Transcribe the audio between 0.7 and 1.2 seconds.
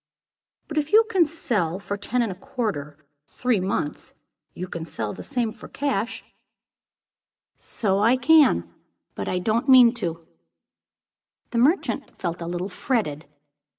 if you